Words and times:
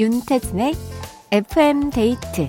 윤태진의 0.00 0.74
FM 1.30 1.90
데이트 1.90 2.48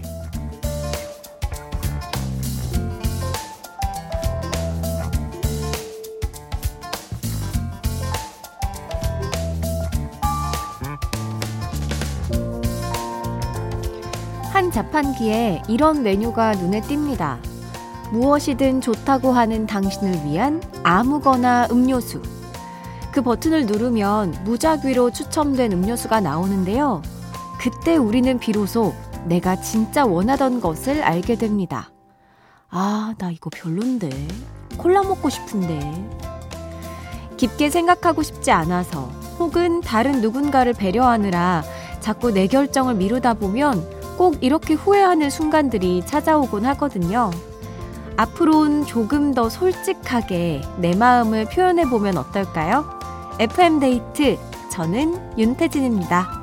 한 14.54 14.71
자판기에 14.71 15.63
이런 15.68 16.04
메뉴가 16.04 16.54
눈에 16.54 16.79
띕니다. 16.79 17.38
무엇이든 18.13 18.79
좋다고 18.79 19.34
하는 19.34 19.68
당신을 19.68 20.26
위한 20.26 20.63
아무거나 20.84 21.68
음료수. 21.70 22.21
그 23.12 23.21
버튼을 23.21 23.65
누르면 23.65 24.45
무작위로 24.45 25.12
추첨된 25.12 25.73
음료수가 25.73 26.21
나오는데요. 26.21 27.02
그때 27.61 27.95
우리는 27.95 28.39
비로소 28.39 28.95
내가 29.25 29.61
진짜 29.61 30.03
원하던 30.03 30.61
것을 30.61 31.03
알게 31.03 31.35
됩니다. 31.35 31.91
아, 32.71 33.13
나 33.20 33.29
이거 33.29 33.51
별론데. 33.53 34.09
콜라 34.79 35.03
먹고 35.03 35.29
싶은데. 35.29 35.79
깊게 37.37 37.70
생각하고 37.70 38.23
싶지 38.23 38.49
않아서 38.49 39.11
혹은 39.37 39.81
다른 39.81 40.21
누군가를 40.21 40.73
배려하느라 40.73 41.63
자꾸 41.99 42.31
내 42.31 42.47
결정을 42.47 42.95
미루다 42.95 43.35
보면 43.35 43.87
꼭 44.17 44.43
이렇게 44.43 44.73
후회하는 44.73 45.29
순간들이 45.29 46.03
찾아오곤 46.07 46.65
하거든요. 46.65 47.29
앞으로는 48.18 48.87
조금 48.87 49.35
더 49.35 49.49
솔직하게 49.49 50.63
내 50.77 50.96
마음을 50.96 51.46
표현해 51.46 51.87
보면 51.87 52.18
어떨까요? 52.18 52.99
FM데이트, 53.40 54.40
저는 54.71 55.37
윤태진입니다. 55.37 56.40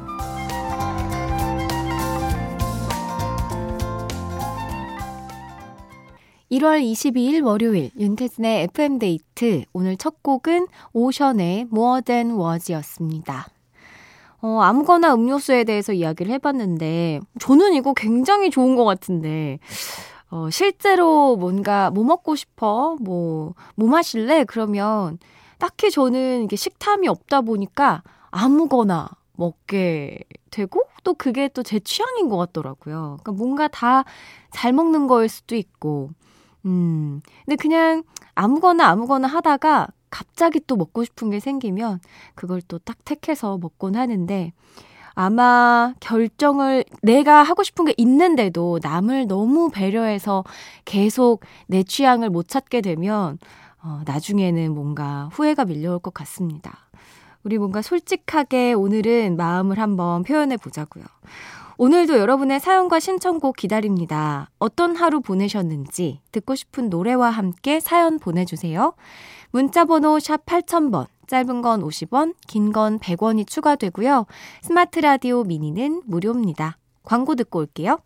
1월 6.59 6.83
22일 6.83 7.45
월요일 7.45 7.91
윤태진의 7.98 8.64
FM데이트 8.64 9.64
오늘 9.73 9.97
첫 9.97 10.23
곡은 10.23 10.67
오션의 10.92 11.67
More 11.73 12.03
Than 12.03 12.33
Words였습니다. 12.33 13.47
어, 14.41 14.61
아무거나 14.62 15.15
음료수에 15.15 15.65
대해서 15.65 15.92
이야기를 15.92 16.33
해봤는데 16.33 17.20
저는 17.39 17.75
이거 17.75 17.92
굉장히 17.95 18.50
좋은 18.50 18.75
것 18.75 18.84
같은데 18.84 19.59
어, 20.31 20.50
실제로 20.50 21.37
뭔가 21.37 21.91
뭐 21.91 22.03
먹고 22.05 22.34
싶어? 22.34 22.97
뭐, 23.00 23.55
뭐 23.77 23.89
마실래? 23.89 24.45
그러면 24.45 25.19
딱히 25.59 25.91
저는 25.91 26.43
이게 26.45 26.56
식탐이 26.56 27.06
없다 27.09 27.43
보니까 27.43 28.03
아무거나 28.31 29.09
먹게 29.37 30.19
되고 30.50 30.83
또 31.05 31.15
그게 31.15 31.48
또 31.48 31.62
제 31.62 31.78
취향인 31.78 32.28
것 32.28 32.37
같더라고요. 32.37 33.19
그러니까 33.22 33.33
뭔가 33.33 33.69
다 33.69 34.05
잘 34.50 34.72
먹는 34.72 35.06
거일 35.06 35.28
수도 35.28 35.55
있고, 35.55 36.11
음, 36.67 37.20
근데 37.45 37.56
그냥 37.56 38.03
아무거나 38.34 38.87
아무거나 38.89 39.28
하다가 39.28 39.89
갑자기 40.11 40.61
또 40.67 40.77
먹고 40.77 41.05
싶은 41.05 41.31
게 41.31 41.41
생기면 41.41 42.00
그걸 42.34 42.62
또 42.62 42.78
딱 42.78 42.97
택해서 43.05 43.59
먹곤 43.59 43.97
하는데 43.97 44.53
아마 45.15 45.95
결정을 46.00 46.84
내가 47.03 47.42
하고 47.42 47.62
싶은 47.65 47.84
게 47.87 47.95
있는데도 47.97 48.78
남을 48.83 49.27
너무 49.27 49.69
배려해서 49.70 50.45
계속 50.84 51.41
내 51.67 51.83
취향을 51.83 52.31
못 52.31 52.48
찾게 52.48 52.81
되면 52.83 53.39
어, 53.83 54.03
나중에는 54.06 54.72
뭔가 54.75 55.28
후회가 55.32 55.65
밀려올 55.65 55.99
것 55.99 56.15
같습니다. 56.15 56.78
우리 57.44 57.59
뭔가 57.59 57.82
솔직하게 57.82 58.75
오늘은 58.75 59.37
마음을 59.37 59.78
한번 59.78 60.22
표현해 60.22 60.56
보자고요. 60.56 61.05
오늘도 61.81 62.19
여러분의 62.19 62.59
사연과 62.59 62.99
신청곡 62.99 63.55
기다립니다. 63.55 64.50
어떤 64.59 64.97
하루 64.97 65.21
보내셨는지 65.21 66.21
듣고 66.33 66.56
싶은 66.56 66.89
노래와 66.89 67.31
함께 67.31 67.78
사연 67.78 68.19
보내주세요. 68.19 68.94
문자번호 69.53 70.19
샵 70.19 70.44
8000번, 70.44 71.06
짧은 71.28 71.62
건 71.62 71.83
50원, 71.83 72.34
긴 72.49 72.72
건 72.72 72.99
100원이 72.99 73.47
추가되고요. 73.47 74.27
스마트 74.61 74.99
라디오 74.99 75.44
미니는 75.44 76.03
무료입니다. 76.05 76.78
광고 77.05 77.37
듣고 77.37 77.61
올게요. 77.61 77.99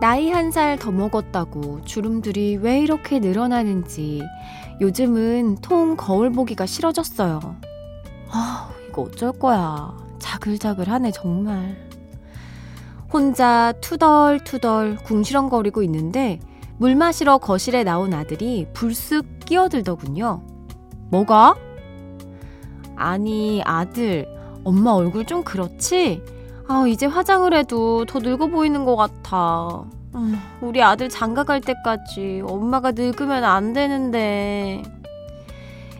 나이 0.00 0.30
한 0.30 0.50
살 0.50 0.78
더 0.78 0.90
먹었다고 0.90 1.82
주름들이 1.84 2.56
왜 2.56 2.80
이렇게 2.80 3.18
늘어나는지 3.18 4.22
요즘은 4.80 5.56
통 5.56 5.96
거울 5.96 6.32
보기가 6.32 6.64
싫어졌어요. 6.64 7.38
아, 8.30 8.70
이거 8.88 9.02
어쩔 9.02 9.32
거야. 9.32 9.94
자글자글하네, 10.18 11.10
정말. 11.10 11.76
혼자 13.12 13.72
투덜투덜 13.80 14.96
궁시렁거리고 15.04 15.82
있는데 15.82 16.38
물 16.78 16.94
마시러 16.94 17.36
거실에 17.38 17.84
나온 17.84 18.14
아들이 18.14 18.68
불쑥 18.72 19.26
끼어들더군요. 19.44 20.42
뭐가? 21.10 21.56
아니, 22.96 23.60
아들, 23.66 24.26
엄마 24.64 24.92
얼굴 24.92 25.26
좀 25.26 25.42
그렇지? 25.42 26.22
아, 26.70 26.86
이제 26.86 27.04
화장을 27.06 27.52
해도 27.52 28.04
더 28.04 28.20
늙어 28.20 28.46
보이는 28.46 28.84
것 28.84 28.94
같아. 28.94 29.82
음, 30.14 30.40
우리 30.60 30.80
아들 30.80 31.08
장가 31.08 31.42
갈 31.42 31.60
때까지 31.60 32.42
엄마가 32.46 32.92
늙으면 32.92 33.42
안 33.42 33.72
되는데. 33.72 34.84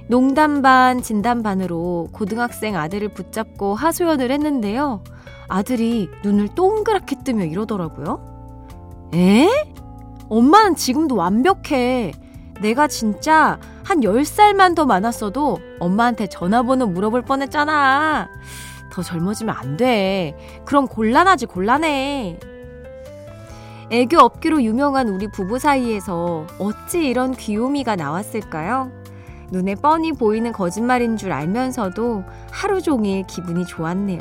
농담 0.07 0.63
반, 0.63 1.03
진담 1.03 1.43
반으로 1.43 2.11
고등학생 2.13 2.77
아들을 2.77 3.09
붙잡고 3.09 3.75
하소연을 3.75 4.31
했는데요. 4.31 5.03
아들이 5.49 6.09
눈을 6.23 6.47
동그랗게 6.55 7.17
뜨며 7.25 7.47
이러더라고요. 7.47 9.11
에? 9.13 9.49
엄마는 10.29 10.77
지금도 10.77 11.17
완벽해. 11.17 12.13
내가 12.61 12.87
진짜 12.87 13.59
한 13.83 14.03
10살만 14.03 14.77
더 14.77 14.87
많았어도 14.87 15.59
엄마한테 15.81 16.29
전화번호 16.29 16.87
물어볼 16.87 17.23
뻔했잖아. 17.23 18.29
더 18.91 19.03
젊어지면 19.03 19.55
안 19.57 19.77
돼. 19.77 20.37
그럼 20.65 20.87
곤란하지, 20.87 21.47
곤란해. 21.47 22.39
애교 23.91 24.19
없기로 24.19 24.63
유명한 24.63 25.09
우리 25.09 25.27
부부 25.29 25.59
사이에서 25.59 26.47
어찌 26.59 27.07
이런 27.07 27.33
귀요미가 27.33 27.97
나왔을까요? 27.97 28.93
눈에 29.51 29.75
뻔히 29.75 30.13
보이는 30.13 30.53
거짓말인 30.53 31.17
줄 31.17 31.33
알면서도 31.33 32.23
하루 32.53 32.81
종일 32.81 33.25
기분이 33.27 33.67
좋았네요. 33.67 34.19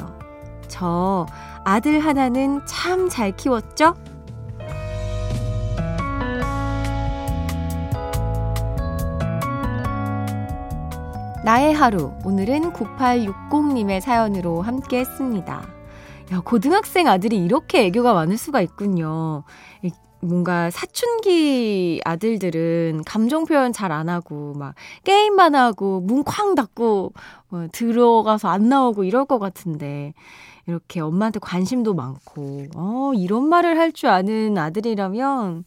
저 0.68 1.28
아들 1.66 2.00
하나는 2.00 2.62
참 2.66 3.10
잘 3.10 3.32
키웠죠? 3.36 3.94
나의 11.50 11.74
하루. 11.74 12.12
오늘은 12.26 12.74
9860님의 12.74 14.02
사연으로 14.02 14.62
함께 14.62 15.00
했습니다. 15.00 15.68
야, 16.32 16.42
고등학생 16.42 17.08
아들이 17.08 17.44
이렇게 17.44 17.86
애교가 17.86 18.14
많을 18.14 18.38
수가 18.38 18.62
있군요. 18.62 19.44
뭔가 20.20 20.70
사춘기 20.70 22.02
아들들은 22.06 23.02
감정 23.04 23.46
표현 23.46 23.74
잘 23.74 23.92
안 23.92 24.10
하고, 24.10 24.54
막, 24.54 24.76
게임만 25.06 25.56
하고, 25.56 26.02
문 26.02 26.24
쾅 26.24 26.54
닫고, 26.54 27.14
뭐, 27.48 27.68
들어가서 27.72 28.48
안 28.48 28.70
나오고 28.70 29.04
이럴 29.04 29.26
것 29.26 29.40
같은데, 29.40 30.14
이렇게 30.68 31.00
엄마한테 31.00 31.40
관심도 31.40 31.96
많고, 31.96 32.66
어, 32.76 33.12
이런 33.16 33.50
말을 33.50 33.76
할 33.80 33.92
줄 33.92 34.10
아는 34.10 34.56
아들이라면, 34.56 35.64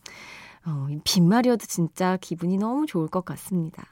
어, 0.64 0.86
빈말이어도 1.02 1.66
진짜 1.66 2.18
기분이 2.20 2.56
너무 2.56 2.86
좋을 2.86 3.08
것 3.08 3.24
같습니다. 3.24 3.82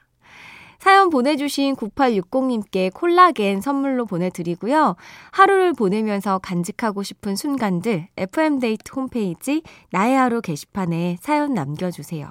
사연 0.81 1.11
보내주신 1.11 1.75
9860님께 1.75 2.91
콜라겐 2.91 3.61
선물로 3.61 4.07
보내드리고요. 4.07 4.95
하루를 5.29 5.73
보내면서 5.73 6.39
간직하고 6.39 7.03
싶은 7.03 7.35
순간들 7.35 8.07
FM데이트 8.17 8.91
홈페이지 8.95 9.61
나의 9.91 10.17
하루 10.17 10.41
게시판에 10.41 11.17
사연 11.21 11.53
남겨주세요. 11.53 12.27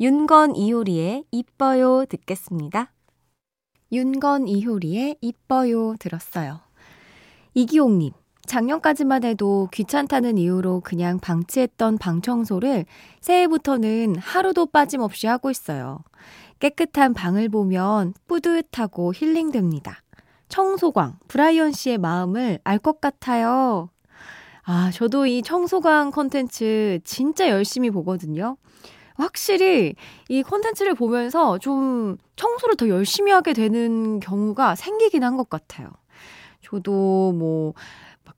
윤건 0.00 0.54
이효리의 0.54 1.24
이뻐요 1.30 2.04
듣겠습니다. 2.04 2.92
윤건 3.90 4.48
이효리의 4.48 5.16
이뻐요 5.22 5.96
들었어요. 5.98 6.60
이기옥님, 7.54 8.12
작년까지만 8.44 9.24
해도 9.24 9.68
귀찮다는 9.72 10.36
이유로 10.36 10.80
그냥 10.80 11.18
방치했던 11.20 11.96
방 11.96 12.20
청소를 12.20 12.84
새해부터는 13.22 14.16
하루도 14.16 14.66
빠짐없이 14.66 15.26
하고 15.26 15.50
있어요. 15.50 16.00
깨끗한 16.60 17.14
방을 17.14 17.48
보면 17.48 18.14
뿌듯하고 18.26 19.12
힐링됩니다. 19.14 20.02
청소광, 20.48 21.18
브라이언 21.28 21.72
씨의 21.72 21.98
마음을 21.98 22.58
알 22.64 22.78
것 22.78 23.00
같아요. 23.00 23.90
아, 24.64 24.90
저도 24.92 25.26
이 25.26 25.42
청소광 25.42 26.10
컨텐츠 26.10 27.00
진짜 27.04 27.48
열심히 27.48 27.90
보거든요. 27.90 28.56
확실히 29.14 29.94
이 30.28 30.42
콘텐츠를 30.42 30.94
보면서 30.94 31.58
좀 31.58 32.16
청소를 32.36 32.76
더 32.76 32.88
열심히 32.88 33.32
하게 33.32 33.52
되는 33.52 34.20
경우가 34.20 34.74
생기긴 34.76 35.24
한 35.24 35.36
것 35.36 35.48
같아요. 35.48 35.90
저도 36.62 37.32
뭐, 37.32 37.74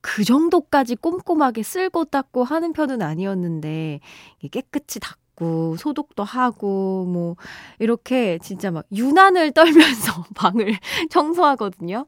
그 0.00 0.24
정도까지 0.24 0.96
꼼꼼하게 0.96 1.62
쓸고 1.62 2.06
닦고 2.06 2.44
하는 2.44 2.72
편은 2.72 3.02
아니었는데, 3.02 4.00
깨끗이 4.50 5.00
닦고, 5.00 5.20
소독도 5.78 6.24
하고, 6.24 7.06
뭐, 7.06 7.36
이렇게 7.78 8.38
진짜 8.38 8.70
막 8.70 8.84
유난을 8.92 9.52
떨면서 9.52 10.24
방을 10.34 10.76
청소하거든요. 11.10 12.06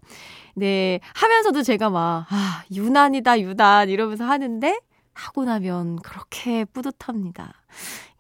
네, 0.55 1.01
하면서도 1.15 1.63
제가 1.63 1.91
막, 1.91 2.27
아, 2.31 2.65
유난이다, 2.71 3.41
유난, 3.41 3.89
이러면서 3.89 4.25
하는데, 4.25 4.79
하고 5.15 5.45
나면 5.45 5.97
그렇게 5.97 6.65
뿌듯합니다. 6.65 7.53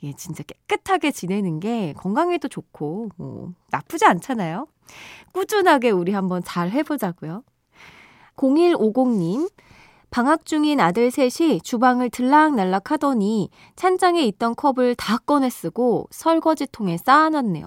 예, 0.02 0.12
진짜 0.14 0.42
깨끗하게 0.42 1.10
지내는 1.10 1.60
게 1.60 1.94
건강에도 1.96 2.48
좋고, 2.48 3.10
뭐, 3.16 3.52
나쁘지 3.70 4.04
않잖아요? 4.04 4.66
꾸준하게 5.32 5.90
우리 5.90 6.12
한번 6.12 6.42
잘 6.44 6.70
해보자고요. 6.70 7.44
0150님, 8.36 9.50
방학 10.12 10.44
중인 10.44 10.78
아들 10.78 11.10
셋이 11.10 11.62
주방을 11.62 12.10
들락날락 12.10 12.90
하더니 12.90 13.48
찬장에 13.76 14.22
있던 14.26 14.54
컵을 14.54 14.94
다 14.94 15.16
꺼내 15.16 15.48
쓰고 15.48 16.06
설거지통에 16.10 16.98
쌓아놨네요. 16.98 17.66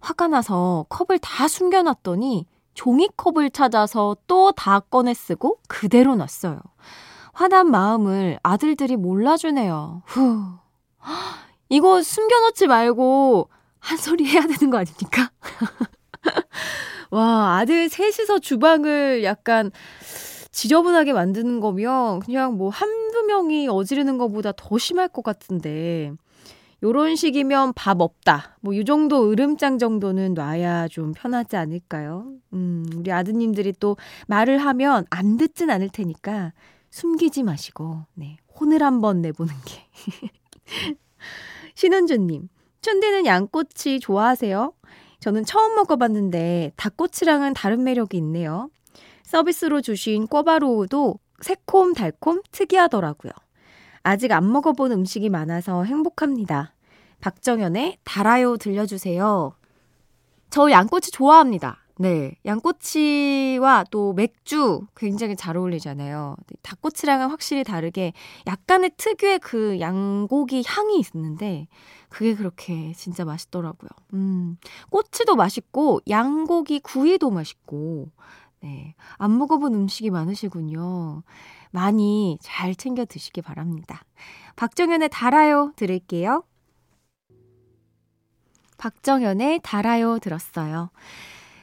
화가 0.00 0.28
나서 0.28 0.86
컵을 0.88 1.18
다 1.18 1.46
숨겨놨더니 1.46 2.46
종이컵을 2.72 3.50
찾아서 3.50 4.16
또 4.26 4.52
다 4.52 4.80
꺼내 4.80 5.12
쓰고 5.12 5.58
그대로 5.68 6.16
놨어요. 6.16 6.58
화난 7.34 7.70
마음을 7.70 8.38
아들들이 8.42 8.96
몰라주네요. 8.96 10.02
후. 10.06 10.44
이거 11.68 12.02
숨겨놓지 12.02 12.68
말고 12.68 13.50
한 13.80 13.98
소리 13.98 14.24
해야 14.24 14.40
되는 14.46 14.70
거 14.70 14.78
아닙니까? 14.78 15.30
와, 17.10 17.58
아들 17.58 17.90
셋이서 17.90 18.38
주방을 18.38 19.24
약간 19.24 19.70
지저분하게 20.56 21.12
만드는 21.12 21.60
거면 21.60 22.20
그냥 22.20 22.56
뭐 22.56 22.70
한두 22.70 23.24
명이 23.24 23.68
어지르는 23.68 24.16
것보다 24.16 24.52
더 24.56 24.78
심할 24.78 25.06
것 25.06 25.22
같은데 25.22 26.12
요런 26.82 27.14
식이면 27.14 27.74
밥 27.74 28.00
없다. 28.00 28.56
뭐요 28.62 28.82
정도 28.84 29.30
으름장 29.30 29.76
정도는 29.76 30.32
놔야 30.32 30.88
좀 30.88 31.12
편하지 31.14 31.56
않을까요? 31.56 32.32
음, 32.54 32.86
우리 32.96 33.12
아드님들이 33.12 33.74
또 33.78 33.98
말을 34.28 34.56
하면 34.56 35.04
안 35.10 35.36
듣진 35.36 35.68
않을 35.68 35.90
테니까 35.90 36.54
숨기지 36.88 37.42
마시고 37.42 38.06
네, 38.14 38.38
혼을 38.58 38.82
한번 38.82 39.20
내보는 39.20 39.52
게 39.66 40.96
신은주님, 41.74 42.48
춘디는 42.80 43.26
양꼬치 43.26 44.00
좋아하세요? 44.00 44.72
저는 45.20 45.44
처음 45.44 45.74
먹어봤는데 45.74 46.72
닭꼬치랑은 46.76 47.52
다른 47.52 47.84
매력이 47.84 48.16
있네요. 48.16 48.70
서비스로 49.26 49.80
주신 49.80 50.28
꿔바로우도 50.28 51.18
새콤달콤 51.40 52.42
특이하더라고요. 52.52 53.32
아직 54.02 54.32
안 54.32 54.50
먹어본 54.50 54.92
음식이 54.92 55.28
많아서 55.30 55.82
행복합니다. 55.82 56.72
박정현의 57.20 57.98
달아요 58.04 58.56
들려주세요. 58.56 59.52
저 60.48 60.70
양꼬치 60.70 61.10
좋아합니다. 61.10 61.78
네. 61.98 62.36
양꼬치와 62.44 63.86
또 63.90 64.12
맥주 64.12 64.82
굉장히 64.94 65.34
잘 65.34 65.56
어울리잖아요. 65.56 66.36
닭꼬치랑은 66.62 67.28
확실히 67.28 67.64
다르게 67.64 68.12
약간의 68.46 68.92
특유의 68.96 69.40
그 69.40 69.80
양고기 69.80 70.62
향이 70.64 71.02
있는데 71.14 71.66
그게 72.10 72.36
그렇게 72.36 72.92
진짜 72.94 73.24
맛있더라고요. 73.24 73.88
음. 74.14 74.58
꼬치도 74.90 75.34
맛있고 75.34 76.00
양고기 76.08 76.80
구이도 76.80 77.30
맛있고 77.30 78.10
네. 78.66 78.96
안 79.16 79.38
먹어본 79.38 79.74
음식이 79.74 80.10
많으시군요. 80.10 81.22
많이 81.70 82.36
잘 82.42 82.74
챙겨 82.74 83.04
드시기 83.04 83.40
바랍니다. 83.40 84.02
박정현의 84.56 85.08
달아요 85.12 85.70
들을게요. 85.76 86.42
박정현의 88.76 89.60
달아요 89.62 90.18
들었어요. 90.18 90.90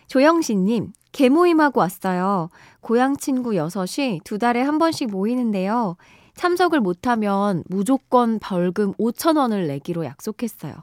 조영신님, 0.07 0.93
개모임하고 1.11 1.81
왔어요. 1.81 2.49
고향 2.79 3.17
친구 3.17 3.51
6이 3.51 4.23
두 4.23 4.37
달에 4.37 4.61
한 4.61 4.77
번씩 4.77 5.11
모이는데요. 5.11 5.97
참석을 6.35 6.79
못하면 6.79 7.65
무조건 7.67 8.39
벌금 8.39 8.93
5천원을 8.93 9.67
내기로 9.67 10.05
약속했어요. 10.05 10.73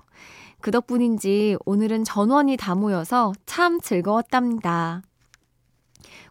그 0.60 0.70
덕분인지 0.70 1.56
오늘은 1.64 2.04
전원이 2.04 2.58
다 2.58 2.74
모여서 2.74 3.32
참 3.46 3.80
즐거웠답니다. 3.80 5.02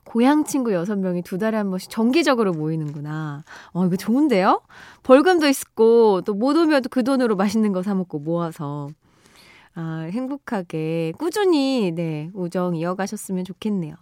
고향 0.09 0.43
친구 0.43 0.71
6명이 0.71 1.23
두 1.23 1.37
달에 1.37 1.55
한 1.55 1.69
번씩 1.69 1.91
정기적으로 1.91 2.51
모이는구나. 2.51 3.43
어, 3.73 3.85
이거 3.85 3.95
좋은데요? 3.95 4.61
벌금도 5.03 5.47
있고, 5.47 6.21
또 6.21 6.33
못 6.33 6.57
오면 6.57 6.81
그 6.89 7.03
돈으로 7.03 7.35
맛있는 7.35 7.71
거 7.73 7.83
사먹고 7.83 8.17
모아서. 8.17 8.89
아, 9.75 10.09
행복하게 10.11 11.13
꾸준히 11.19 11.91
네, 11.91 12.31
우정 12.33 12.75
이어가셨으면 12.75 13.45
좋겠네요. 13.45 13.93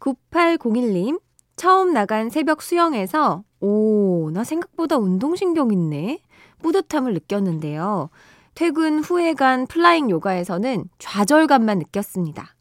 9801님, 0.00 1.20
처음 1.56 1.92
나간 1.92 2.30
새벽 2.30 2.62
수영에서 2.62 3.44
오, 3.60 4.30
나 4.32 4.44
생각보다 4.44 4.96
운동신경 4.96 5.72
있네. 5.72 6.20
뿌듯함을 6.62 7.12
느꼈는데요. 7.12 8.08
퇴근 8.54 9.00
후에 9.00 9.34
간 9.34 9.66
flying 9.66 10.08
요가에서는 10.08 10.84
좌절감만 10.98 11.80
느꼈습니다. 11.80 12.54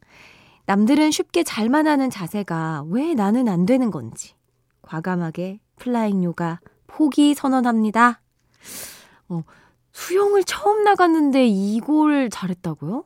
남들은 0.71 1.11
쉽게 1.11 1.43
잘만 1.43 1.85
하는 1.85 2.09
자세가 2.09 2.85
왜 2.87 3.13
나는 3.13 3.49
안 3.49 3.65
되는 3.65 3.91
건지. 3.91 4.35
과감하게 4.83 5.59
flying 5.75 6.23
요가 6.23 6.61
포기 6.87 7.33
선언합니다. 7.33 8.21
어, 9.27 9.43
수영을 9.91 10.45
처음 10.45 10.85
나갔는데 10.85 11.45
이걸 11.45 12.29
잘했다고요? 12.29 13.03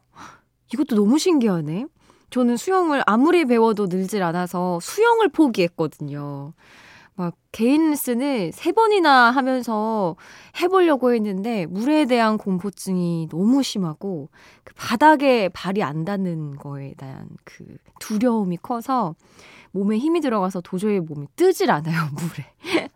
이것도 0.73 0.95
너무 0.95 1.17
신기하네. 1.17 1.87
저는 2.29 2.55
수영을 2.55 3.01
아무리 3.07 3.45
배워도 3.45 3.87
늘질 3.87 4.21
않아서 4.21 4.79
수영을 4.79 5.29
포기했거든요. 5.29 6.53
막 7.15 7.35
개인 7.51 7.91
레슨을 7.91 8.51
세 8.51 8.73
번이나 8.73 9.31
하면서 9.31 10.15
해보려고 10.61 11.13
했는데 11.13 11.65
물에 11.65 12.05
대한 12.05 12.37
공포증이 12.37 13.29
너무 13.29 13.63
심하고 13.63 14.29
그 14.63 14.73
바닥에 14.75 15.47
발이 15.49 15.81
안 15.81 16.03
닿는 16.03 16.57
거에 16.57 16.93
대한 16.97 17.29
그 17.45 17.65
두려움이 17.99 18.57
커서 18.61 19.15
몸에 19.71 19.97
힘이 19.97 20.19
들어가서 20.21 20.61
도저히 20.61 20.99
몸이 20.99 21.27
뜨질 21.35 21.71
않아요, 21.71 22.09
물에. 22.15 22.89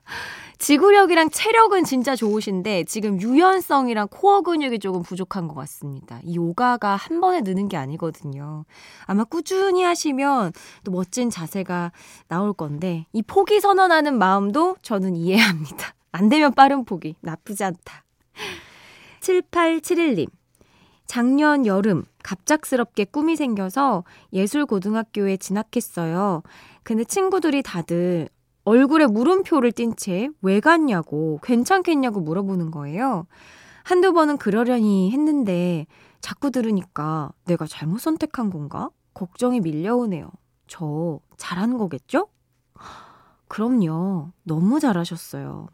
지구력이랑 0.59 1.29
체력은 1.29 1.85
진짜 1.85 2.17
좋으신데 2.17 2.83
지금 2.83 3.19
유연성이랑 3.19 4.09
코어 4.11 4.41
근육이 4.41 4.79
조금 4.79 5.01
부족한 5.01 5.47
것 5.47 5.55
같습니다. 5.55 6.19
이 6.23 6.35
요가가 6.35 6.97
한 6.97 7.21
번에 7.21 7.39
느는 7.39 7.69
게 7.69 7.77
아니거든요. 7.77 8.65
아마 9.05 9.23
꾸준히 9.23 9.83
하시면 9.83 10.51
또 10.83 10.91
멋진 10.91 11.29
자세가 11.29 11.93
나올 12.27 12.51
건데 12.51 13.05
이 13.13 13.21
포기 13.21 13.61
선언하는 13.61 14.17
마음도 14.17 14.75
저는 14.81 15.15
이해합니다. 15.15 15.95
안 16.11 16.27
되면 16.27 16.53
빠른 16.53 16.83
포기. 16.83 17.15
나쁘지 17.21 17.63
않다. 17.63 18.03
7871님. 19.21 20.27
작년 21.05 21.65
여름 21.65 22.03
갑작스럽게 22.21 23.05
꿈이 23.05 23.37
생겨서 23.37 24.03
예술고등학교에 24.33 25.37
진학했어요. 25.37 26.43
근데 26.83 27.05
친구들이 27.05 27.63
다들 27.63 28.27
얼굴에 28.69 29.07
물음표를 29.07 29.71
띈채왜 29.71 30.59
갔냐고, 30.59 31.39
괜찮겠냐고 31.41 32.21
물어보는 32.21 32.69
거예요. 32.69 33.25
한두 33.83 34.13
번은 34.13 34.37
그러려니 34.37 35.11
했는데 35.11 35.87
자꾸 36.21 36.51
들으니까 36.51 37.31
내가 37.45 37.65
잘못 37.65 37.97
선택한 37.99 38.51
건가? 38.51 38.91
걱정이 39.15 39.59
밀려오네요. 39.61 40.29
저 40.67 41.19
잘한 41.37 41.79
거겠죠? 41.79 42.27
그럼요. 43.47 44.33
너무 44.43 44.79
잘하셨어요. 44.79 45.65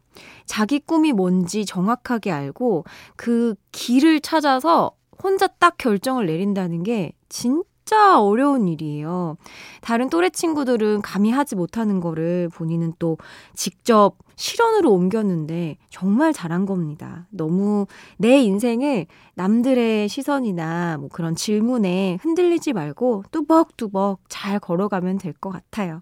자기 0.46 0.78
꿈이 0.78 1.12
뭔지 1.12 1.66
정확하게 1.66 2.30
알고 2.30 2.84
그 3.14 3.56
길을 3.72 4.20
찾아서 4.20 4.96
혼자 5.22 5.46
딱 5.48 5.76
결정을 5.76 6.24
내린다는 6.24 6.82
게 6.82 7.12
진짜 7.28 7.68
진짜 7.86 8.20
어려운 8.20 8.66
일이에요. 8.66 9.36
다른 9.80 10.10
또래 10.10 10.28
친구들은 10.28 11.02
감히 11.02 11.30
하지 11.30 11.54
못하는 11.54 12.00
거를 12.00 12.48
본인은 12.52 12.94
또 12.98 13.16
직접 13.54 14.16
실현으로 14.34 14.92
옮겼는데 14.92 15.76
정말 15.88 16.32
잘한 16.32 16.66
겁니다. 16.66 17.28
너무 17.30 17.86
내 18.18 18.38
인생을 18.42 19.06
남들의 19.36 20.08
시선이나 20.08 20.96
뭐 20.98 21.08
그런 21.12 21.36
질문에 21.36 22.18
흔들리지 22.20 22.72
말고 22.72 23.22
뚜벅뚜벅 23.30 24.18
잘 24.28 24.58
걸어가면 24.58 25.18
될 25.18 25.32
것 25.40 25.50
같아요. 25.50 26.00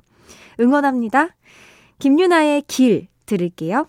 응원합니다. 0.61 1.37
김유나의 1.99 2.63
길 2.63 3.09
들을게요. 3.27 3.89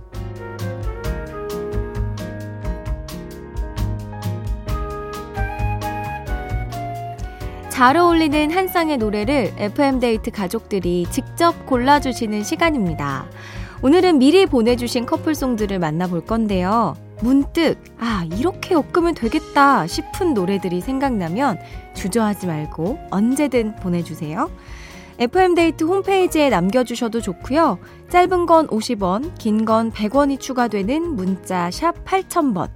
잘 7.81 7.97
어울리는 7.97 8.51
한 8.51 8.67
쌍의 8.67 8.99
노래를 8.99 9.55
FM데이트 9.57 10.29
가족들이 10.29 11.07
직접 11.09 11.65
골라주시는 11.65 12.43
시간입니다. 12.43 13.25
오늘은 13.81 14.19
미리 14.19 14.45
보내주신 14.45 15.07
커플송들을 15.07 15.79
만나볼 15.79 16.25
건데요. 16.27 16.95
문득, 17.21 17.83
아, 17.97 18.23
이렇게 18.37 18.75
엮으면 18.75 19.15
되겠다 19.15 19.87
싶은 19.87 20.35
노래들이 20.35 20.79
생각나면 20.79 21.57
주저하지 21.95 22.45
말고 22.45 22.99
언제든 23.09 23.77
보내주세요. 23.77 24.51
FM데이트 25.17 25.83
홈페이지에 25.83 26.49
남겨주셔도 26.49 27.19
좋고요. 27.19 27.79
짧은 28.09 28.45
건 28.45 28.67
50원, 28.67 29.31
긴 29.39 29.65
건 29.65 29.91
100원이 29.91 30.39
추가되는 30.39 31.15
문자 31.15 31.71
샵 31.71 32.05
8000번, 32.05 32.69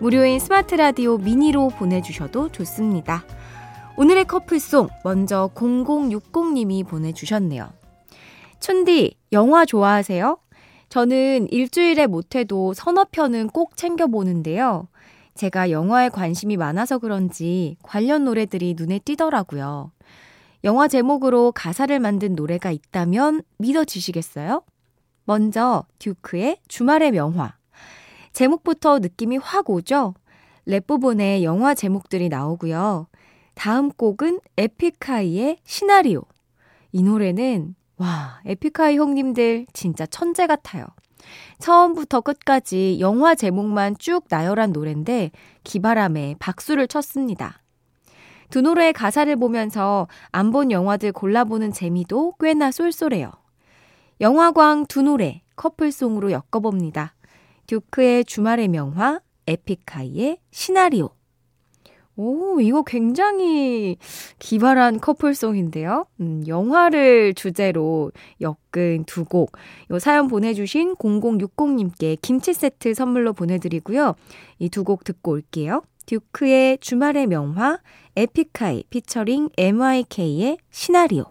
무료인 0.00 0.38
스마트 0.38 0.74
라디오 0.74 1.16
미니로 1.16 1.68
보내주셔도 1.78 2.50
좋습니다. 2.50 3.24
오늘의 4.00 4.24
커플송 4.24 4.88
먼저 5.04 5.50
0060님이 5.54 6.88
보내주셨네요. 6.88 7.70
춘디, 8.58 9.18
영화 9.32 9.66
좋아하세요? 9.66 10.38
저는 10.88 11.48
일주일에 11.50 12.06
못해도 12.06 12.72
서너 12.72 13.08
편은 13.12 13.48
꼭 13.48 13.76
챙겨보는데요. 13.76 14.88
제가 15.34 15.70
영화에 15.70 16.08
관심이 16.08 16.56
많아서 16.56 16.96
그런지 16.96 17.76
관련 17.82 18.24
노래들이 18.24 18.74
눈에 18.74 19.00
띄더라고요. 19.00 19.92
영화 20.64 20.88
제목으로 20.88 21.52
가사를 21.52 22.00
만든 22.00 22.34
노래가 22.34 22.70
있다면 22.70 23.42
믿어지시겠어요? 23.58 24.62
먼저 25.24 25.84
듀크의 25.98 26.56
주말의 26.68 27.10
명화. 27.10 27.54
제목부터 28.32 29.00
느낌이 29.00 29.36
확 29.36 29.68
오죠? 29.68 30.14
랩 30.64 30.86
부분에 30.86 31.42
영화 31.42 31.74
제목들이 31.74 32.30
나오고요. 32.30 33.09
다음 33.60 33.90
곡은 33.90 34.40
에픽하이의 34.56 35.58
시나리오. 35.64 36.22
이 36.92 37.02
노래는 37.02 37.74
와, 37.98 38.40
에픽하이 38.46 38.96
형님들 38.96 39.66
진짜 39.74 40.06
천재 40.06 40.46
같아요. 40.46 40.86
처음부터 41.58 42.22
끝까지 42.22 42.96
영화 43.00 43.34
제목만 43.34 43.96
쭉 43.98 44.24
나열한 44.30 44.72
노래인데 44.72 45.32
기발함에 45.62 46.36
박수를 46.38 46.88
쳤습니다. 46.88 47.60
두 48.48 48.62
노래의 48.62 48.94
가사를 48.94 49.36
보면서 49.36 50.08
안 50.32 50.52
본 50.52 50.70
영화들 50.70 51.12
골라보는 51.12 51.70
재미도 51.70 52.36
꽤나 52.40 52.70
쏠쏠해요. 52.70 53.30
영화광 54.22 54.86
두 54.86 55.02
노래 55.02 55.42
커플송으로 55.56 56.30
엮어봅니다. 56.32 57.14
듀크의 57.66 58.24
주말의 58.24 58.68
명화, 58.68 59.20
에픽하이의 59.46 60.38
시나리오. 60.50 61.10
오, 62.22 62.60
이거 62.60 62.82
굉장히 62.82 63.96
기발한 64.38 65.00
커플송인데요. 65.00 66.04
음, 66.20 66.42
영화를 66.46 67.32
주제로 67.32 68.12
엮은 68.42 69.04
두 69.06 69.24
곡. 69.24 69.52
요 69.90 69.98
사연 69.98 70.28
보내주신 70.28 70.96
0060님께 70.96 72.18
김치 72.20 72.52
세트 72.52 72.92
선물로 72.92 73.32
보내드리고요. 73.32 74.14
이 74.58 74.68
두 74.68 74.84
곡 74.84 75.04
듣고 75.04 75.30
올게요. 75.32 75.82
듀크의 76.04 76.78
주말의 76.78 77.26
명화, 77.28 77.78
에픽하이 78.16 78.84
featuring 78.90 79.48
MYK의 79.56 80.58
시나리오. 80.70 81.24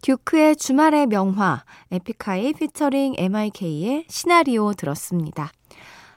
듀크의 0.00 0.56
주말의 0.56 1.06
명화, 1.08 1.64
에픽하이 1.90 2.54
featuring 2.54 3.14
MYK의 3.18 4.04
시나리오 4.08 4.72
들었습니다. 4.72 5.50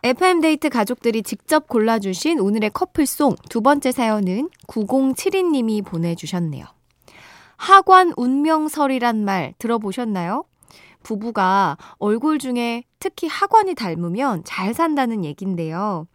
FM데이트 0.03 0.69
가족들이 0.69 1.21
직접 1.21 1.67
골라주신 1.67 2.39
오늘의 2.39 2.71
커플송 2.71 3.35
두 3.49 3.61
번째 3.61 3.91
사연은 3.91 4.49
9072님이 4.67 5.85
보내주셨네요. 5.85 6.65
하관 7.55 8.11
운명설이란 8.17 9.23
말 9.23 9.53
들어보셨나요? 9.59 10.45
부부가 11.03 11.77
얼굴 11.99 12.39
중에 12.39 12.83
특히 12.97 13.27
하관이 13.27 13.75
닮으면 13.75 14.41
잘 14.43 14.73
산다는 14.73 15.23
얘긴데요. 15.23 16.07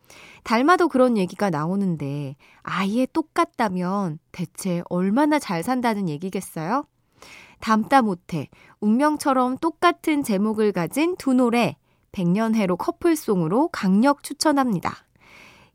닮아도 0.42 0.88
그런 0.88 1.16
얘기가 1.16 1.50
나오는데 1.50 2.34
아예 2.62 3.06
똑같다면 3.12 4.18
대체 4.32 4.82
얼마나 4.88 5.38
잘 5.38 5.62
산다는 5.62 6.08
얘기겠어요? 6.08 6.84
닮다 7.60 8.02
못해 8.02 8.48
운명처럼 8.80 9.58
똑같은 9.58 10.24
제목을 10.24 10.72
가진 10.72 11.16
두 11.16 11.34
노래 11.34 11.76
백년해로 12.16 12.76
커플송으로 12.76 13.68
강력 13.68 14.22
추천합니다. 14.22 15.04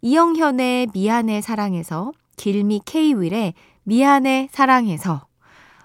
이영현의 0.02 0.88
미안해 0.92 1.42
사랑해서, 1.42 2.12
길미 2.36 2.82
케이윌의 2.86 3.54
미안해 3.84 4.50
사랑해서. 4.52 5.28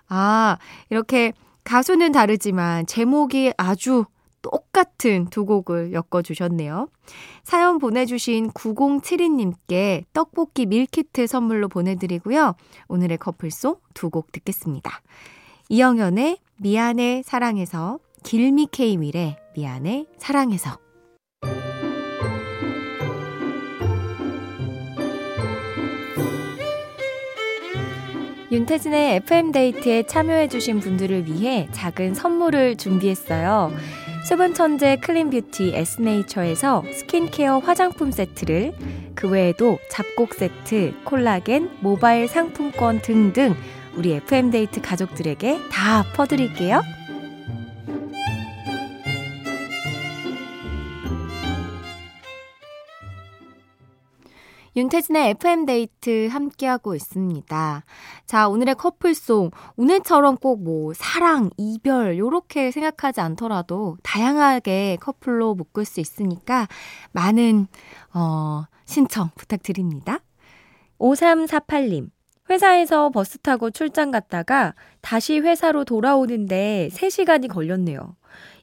아, 0.09 0.57
이렇게 0.89 1.35
가수는 1.65 2.13
다르지만 2.13 2.87
제목이 2.87 3.53
아주 3.59 4.07
똑같은 4.41 5.27
두 5.27 5.45
곡을 5.45 5.93
엮어주셨네요. 5.93 6.89
사연 7.43 7.79
보내주신 7.79 8.51
9072님께 8.53 10.05
떡볶이 10.15 10.65
밀키트 10.65 11.27
선물로 11.27 11.69
보내드리고요. 11.69 12.55
오늘의 12.89 13.19
커플송 13.19 13.77
두 13.93 14.09
곡 14.09 14.33
듣겠습니다. 14.33 15.03
이영현의 15.69 16.39
미안해 16.59 17.23
사랑해서 17.27 17.99
길미 18.23 18.69
케이윌의 18.73 19.37
미안해 19.55 20.07
사랑해서 20.19 20.79
윤태진의 28.51 29.17
FM데이트에 29.17 30.05
참여해주신 30.05 30.81
분들을 30.81 31.27
위해 31.27 31.69
작은 31.73 32.15
선물을 32.15 32.77
준비했어요. 32.77 33.73
수분 34.25 34.55
천재 34.55 34.97
클린뷰티 34.97 35.73
에스네이처에서 35.75 36.85
스킨케어 36.93 37.59
화장품 37.59 38.11
세트를 38.11 38.73
그 39.15 39.29
외에도 39.29 39.79
잡곡 39.91 40.35
세트, 40.35 40.95
콜라겐, 41.05 41.79
모바일 41.81 42.29
상품권 42.29 43.01
등등 43.03 43.55
우리 43.95 44.15
FM데이트 44.15 44.81
가족들에게 44.81 45.59
다 45.71 46.05
퍼드릴게요. 46.15 46.83
윤태진의 54.76 55.30
FM데이트 55.30 56.28
함께하고 56.30 56.95
있습니다. 56.95 57.85
자, 58.26 58.49
오늘의 58.49 58.75
커플송. 58.75 59.50
오늘처럼 59.76 60.37
꼭 60.37 60.56
뭐 60.62 60.92
사랑, 60.95 61.50
이별, 61.56 62.18
요렇게 62.18 62.71
생각하지 62.71 63.21
않더라도 63.23 63.97
다양하게 64.02 64.99
커플로 65.00 65.54
묶을 65.54 65.85
수 65.85 66.00
있으니까 66.00 66.66
많은, 67.12 67.68
어, 68.12 68.64
신청 68.85 69.30
부탁드립니다. 69.37 70.18
5348님. 70.99 72.11
회사에서 72.50 73.11
버스 73.11 73.38
타고 73.38 73.71
출장 73.71 74.11
갔다가 74.11 74.75
다시 75.00 75.38
회사로 75.38 75.85
돌아오는데 75.85 76.90
3시간이 76.92 77.49
걸렸네요. 77.49 78.16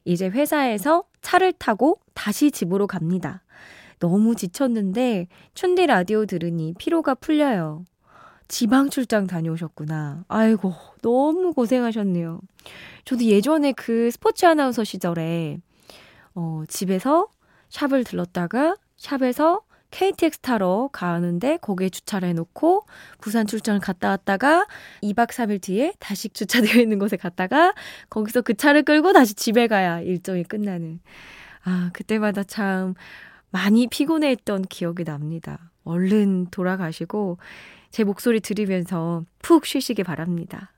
이제 0.04 0.28
회사에서 0.28 1.04
차를 1.22 1.52
타고 1.52 1.98
다시 2.14 2.50
집으로 2.50 2.86
갑니다. 2.86 3.42
너무 4.04 4.36
지쳤는데 4.36 5.28
춘디 5.54 5.86
라디오 5.86 6.26
들으니 6.26 6.74
피로가 6.76 7.14
풀려요. 7.14 7.86
지방 8.48 8.90
출장 8.90 9.26
다녀오셨구나. 9.26 10.26
아이고, 10.28 10.74
너무 11.00 11.54
고생하셨네요. 11.54 12.38
저도 13.06 13.24
예전에 13.24 13.72
그 13.72 14.10
스포츠 14.10 14.44
아나운서 14.44 14.84
시절에, 14.84 15.56
어, 16.34 16.64
집에서 16.68 17.28
샵을 17.70 18.04
들렀다가 18.04 18.76
샵에서 18.98 19.62
KTX 19.90 20.40
타러 20.40 20.90
가는데 20.92 21.56
거기에 21.56 21.88
주차를 21.88 22.28
해놓고 22.28 22.84
부산 23.22 23.46
출장을 23.46 23.80
갔다 23.80 24.10
왔다가 24.10 24.66
2박 25.02 25.28
3일 25.28 25.62
뒤에 25.62 25.94
다시 25.98 26.28
주차되어 26.28 26.82
있는 26.82 26.98
곳에 26.98 27.16
갔다가 27.16 27.72
거기서 28.10 28.42
그 28.42 28.52
차를 28.52 28.82
끌고 28.82 29.14
다시 29.14 29.32
집에 29.32 29.66
가야 29.66 30.00
일정이 30.00 30.44
끝나는. 30.44 31.00
아, 31.64 31.88
그때마다 31.94 32.42
참 32.42 32.94
많이 33.54 33.86
피곤했던 33.86 34.62
기억이 34.62 35.04
납니다. 35.04 35.70
얼른 35.84 36.48
돌아가시고 36.50 37.38
제 37.92 38.02
목소리 38.02 38.40
들으면서 38.40 39.24
푹 39.42 39.64
쉬시기 39.64 40.02
바랍니다. 40.02 40.72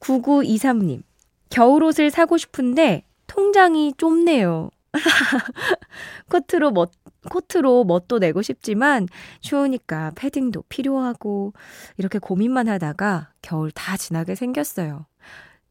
9923님, 0.00 1.02
겨울옷을 1.50 2.10
사고 2.10 2.38
싶은데 2.38 3.04
통장이 3.26 3.92
좁네요. 3.98 4.70
코트로 6.30 6.70
멋, 6.70 6.90
코트로 7.28 7.84
멋도 7.84 8.18
내고 8.18 8.40
싶지만 8.40 9.06
추우니까 9.42 10.12
패딩도 10.14 10.62
필요하고 10.70 11.52
이렇게 11.98 12.18
고민만 12.18 12.66
하다가 12.66 13.32
겨울 13.42 13.70
다 13.70 13.98
지나게 13.98 14.34
생겼어요. 14.34 15.04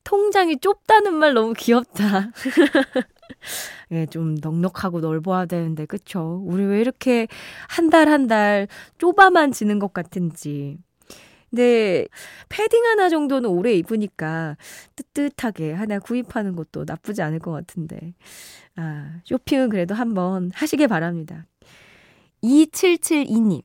통장이 0.03 0.59
좁다는 0.59 1.15
말 1.15 1.33
너무 1.33 1.53
귀엽다. 1.57 2.29
예, 3.91 4.05
좀 4.07 4.35
넉넉하고 4.41 4.99
넓어야 5.01 5.45
되는데, 5.45 5.85
그쵸? 5.85 6.41
우리 6.45 6.63
왜 6.65 6.81
이렇게 6.81 7.27
한 7.69 7.89
달 7.89 8.07
한 8.09 8.27
달 8.27 8.67
좁아만 8.97 9.51
지는 9.51 9.79
것 9.79 9.93
같은지. 9.93 10.77
근데 11.49 12.07
패딩 12.49 12.85
하나 12.85 13.09
정도는 13.09 13.49
오래 13.49 13.73
입으니까 13.75 14.57
뜨뜻하게 14.95 15.73
하나 15.73 15.99
구입하는 15.99 16.55
것도 16.55 16.85
나쁘지 16.87 17.21
않을 17.21 17.39
것 17.39 17.51
같은데. 17.51 18.13
아, 18.75 19.19
쇼핑은 19.25 19.69
그래도 19.69 19.93
한번 19.95 20.51
하시길 20.55 20.87
바랍니다. 20.87 21.45
2772님. 22.43 23.61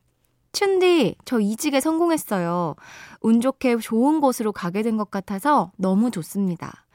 춘디, 0.53 1.17
저 1.25 1.41
이직에 1.41 1.81
성공했어요. 1.81 2.75
운 3.23 3.41
좋게 3.41 3.77
좋은 3.79 4.21
곳으로 4.21 4.53
가게 4.53 4.83
된 4.83 4.97
것 4.97 5.11
같아서 5.11 5.73
너무 5.79 6.11
좋습니다. 6.11 6.87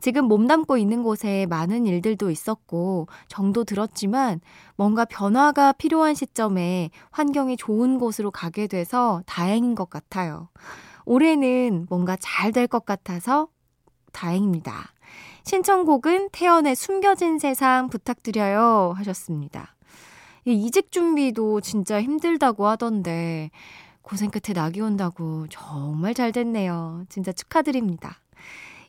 지금 0.00 0.26
몸담고 0.26 0.76
있는 0.76 1.02
곳에 1.02 1.46
많은 1.46 1.86
일들도 1.86 2.30
있었고 2.30 3.08
정도 3.28 3.64
들었지만 3.64 4.40
뭔가 4.76 5.04
변화가 5.04 5.72
필요한 5.72 6.14
시점에 6.14 6.90
환경이 7.10 7.56
좋은 7.56 7.98
곳으로 7.98 8.30
가게 8.30 8.66
돼서 8.66 9.22
다행인 9.26 9.74
것 9.74 9.88
같아요. 9.90 10.48
올해는 11.06 11.86
뭔가 11.88 12.16
잘 12.20 12.52
될 12.52 12.66
것 12.66 12.84
같아서 12.84 13.48
다행입니다. 14.12 14.92
신청곡은 15.44 16.30
태연의 16.32 16.74
숨겨진 16.76 17.38
세상 17.38 17.88
부탁드려요 17.88 18.94
하셨습니다. 18.96 19.74
이직 20.46 20.90
준비도 20.92 21.60
진짜 21.62 22.00
힘들다고 22.02 22.66
하던데 22.66 23.50
고생 24.02 24.30
끝에 24.30 24.52
낙이 24.54 24.80
온다고 24.80 25.46
정말 25.48 26.14
잘 26.14 26.32
됐네요. 26.32 27.04
진짜 27.08 27.32
축하드립니다. 27.32 28.18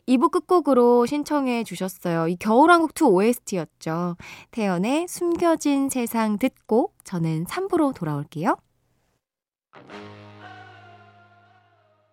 2부 0.08 0.30
끝곡으로 0.30 1.06
신청해 1.06 1.64
주셨어요. 1.64 2.28
이 2.28 2.36
겨울왕국 2.36 2.92
2 3.00 3.04
OST였죠. 3.04 4.16
태연의 4.52 5.08
숨겨진 5.08 5.88
세상 5.88 6.38
듣고 6.38 6.92
저는 7.04 7.44
3부로 7.44 7.94
돌아올게요. 7.94 8.56